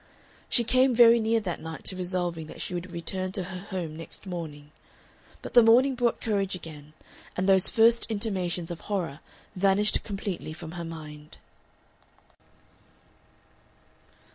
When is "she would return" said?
2.59-3.31